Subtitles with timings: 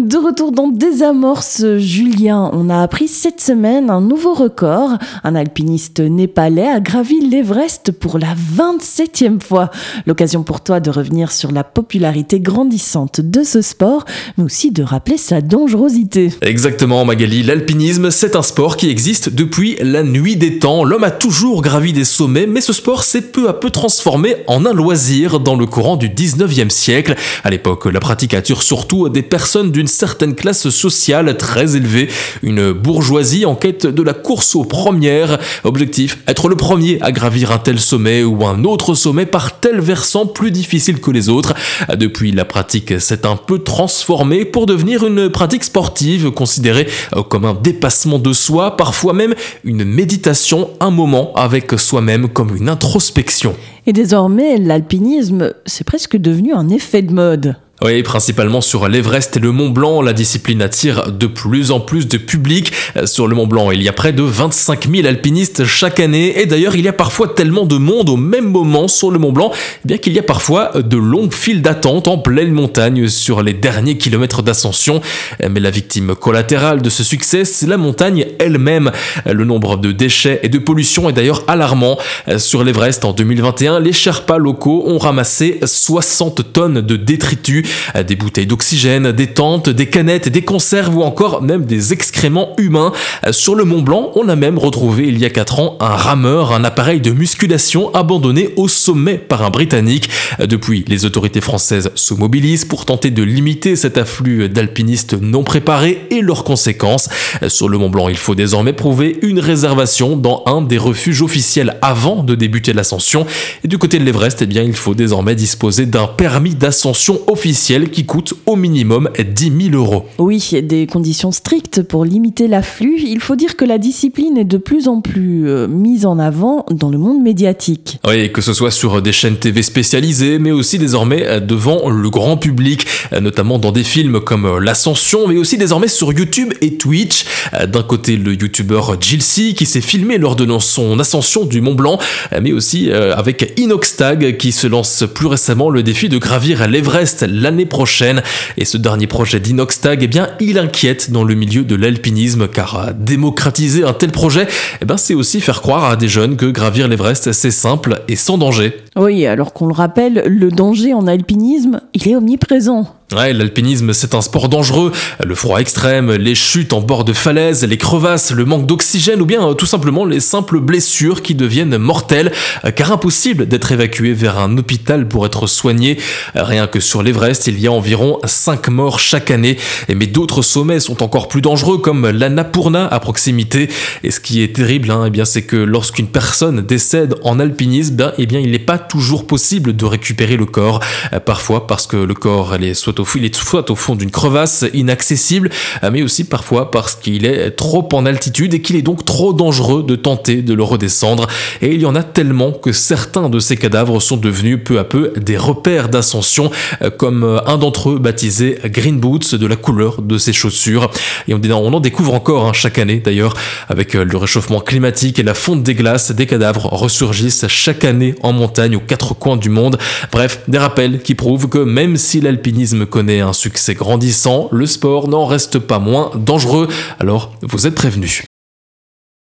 [0.00, 4.98] De retour dans Désamorce, Julien, on a appris cette semaine un nouveau record.
[5.22, 9.70] Un alpiniste népalais a gravi l'Everest pour la 27e fois.
[10.04, 14.04] L'occasion pour toi de revenir sur la popularité grandissante de ce sport,
[14.36, 16.30] mais aussi de rappeler sa dangerosité.
[16.42, 17.44] Exactement, Magali.
[17.44, 20.82] L'alpinisme, c'est un sport qui existe depuis la nuit des temps.
[20.82, 24.66] L'homme a toujours gravi des sommets, mais ce sport s'est peu à peu transformé en
[24.66, 27.14] un loisir dans le courant du 19e siècle.
[27.44, 32.08] À l'époque, la pratique surtout des personnes d'une certaine classe sociale très élevée,
[32.42, 35.38] une bourgeoisie en quête de la course aux premières.
[35.62, 39.80] Objectif, être le premier à gravir un tel sommet ou un autre sommet par tel
[39.80, 41.52] versant plus difficile que les autres.
[41.94, 46.88] Depuis, la pratique s'est un peu transformée pour devenir une pratique sportive considérée
[47.28, 52.70] comme un dépassement de soi, parfois même une méditation, un moment avec soi-même comme une
[52.70, 53.54] introspection.
[53.86, 57.56] Et désormais, l'alpinisme, c'est presque devenu un effet de mode.
[57.84, 62.08] Oui, principalement sur l'Everest et le Mont Blanc, la discipline attire de plus en plus
[62.08, 62.72] de public.
[62.96, 66.40] Euh, sur le Mont Blanc, il y a près de 25 000 alpinistes chaque année
[66.40, 69.32] et d'ailleurs il y a parfois tellement de monde au même moment sur le Mont
[69.32, 73.42] Blanc, eh bien qu'il y a parfois de longues files d'attente en pleine montagne sur
[73.42, 75.02] les derniers kilomètres d'ascension.
[75.42, 78.92] Euh, mais la victime collatérale de ce succès, c'est la montagne elle-même.
[79.26, 81.98] Euh, le nombre de déchets et de pollution est d'ailleurs alarmant.
[82.38, 87.73] Sur l'Everest en 2021, les Sherpas locaux ont ramassé 60 tonnes de détritus
[88.06, 92.92] des bouteilles d'oxygène, des tentes, des canettes, des conserves ou encore même des excréments humains.
[93.30, 96.52] Sur le Mont Blanc, on a même retrouvé il y a 4 ans un rameur,
[96.52, 100.08] un appareil de musculation abandonné au sommet par un Britannique.
[100.38, 106.06] Depuis, les autorités françaises se mobilisent pour tenter de limiter cet afflux d'alpinistes non préparés
[106.10, 107.08] et leurs conséquences.
[107.48, 111.76] Sur le Mont Blanc, il faut désormais prouver une réservation dans un des refuges officiels
[111.82, 113.26] avant de débuter l'ascension.
[113.64, 117.53] Et du côté de l'Everest, eh bien, il faut désormais disposer d'un permis d'ascension officiel
[117.90, 120.06] qui coûte au minimum 10 000 euros.
[120.18, 123.00] Oui, des conditions strictes pour limiter l'afflux.
[123.06, 126.66] Il faut dire que la discipline est de plus en plus euh, mise en avant
[126.70, 127.98] dans le monde médiatique.
[128.06, 132.10] Oui, que ce soit sur des chaînes TV spécialisées, mais aussi désormais euh, devant le
[132.10, 136.76] grand public, euh, notamment dans des films comme L'Ascension, mais aussi désormais sur YouTube et
[136.76, 137.24] Twitch.
[137.66, 141.98] D'un côté, le youtubeur Jilcy qui s'est filmé lors de son ascension du Mont Blanc,
[142.40, 147.66] mais aussi avec Inoxtag qui se lance plus récemment le défi de gravir l'Everest l'année
[147.66, 148.22] prochaine.
[148.56, 152.92] Et ce dernier projet d'Inoxtag, eh bien, il inquiète dans le milieu de l'alpinisme car
[152.98, 154.48] démocratiser un tel projet,
[154.82, 158.16] eh ben, c'est aussi faire croire à des jeunes que gravir l'Everest, c'est simple et
[158.16, 158.76] sans danger.
[158.96, 162.86] Oui, alors qu'on le rappelle, le danger en alpinisme, il est omniprésent.
[163.12, 164.90] Ouais, l'alpinisme c'est un sport dangereux,
[165.22, 169.26] le froid extrême, les chutes en bord de falaise, les crevasses, le manque d'oxygène ou
[169.26, 172.32] bien euh, tout simplement les simples blessures qui deviennent mortelles
[172.64, 175.98] euh, car impossible d'être évacué vers un hôpital pour être soigné.
[176.34, 179.58] Euh, rien que sur l'Everest, il y a environ 5 morts chaque année,
[179.94, 183.68] mais d'autres sommets sont encore plus dangereux comme l'Annapurna à proximité.
[184.02, 187.96] Et ce qui est terrible, hein, eh bien c'est que lorsqu'une personne décède en alpinisme,
[187.96, 190.80] ben, eh bien il n'est pas toujours possible de récupérer le corps,
[191.26, 195.50] parfois parce que le corps est soit il est soit au fond d'une crevasse inaccessible,
[195.82, 199.32] euh, mais aussi parfois parce qu'il est trop en altitude et qu'il est donc trop
[199.32, 201.26] dangereux de tenter de le redescendre.
[201.62, 204.84] Et il y en a tellement que certains de ces cadavres sont devenus peu à
[204.84, 206.50] peu des repères d'ascension,
[206.82, 210.90] euh, comme euh, un d'entre eux baptisé Green Boots de la couleur de ses chaussures.
[211.28, 213.34] Et on, en découvre encore hein, chaque année d'ailleurs,
[213.68, 218.32] avec le réchauffement climatique et la fonte des glaces, des cadavres ressurgissent chaque année en
[218.32, 219.78] montagne aux quatre coins du monde.
[220.12, 225.08] Bref, des rappels qui prouvent que même si l'alpinisme connaît un succès grandissant, le sport
[225.08, 226.68] n'en reste pas moins dangereux,
[227.00, 228.24] alors vous êtes prévenus.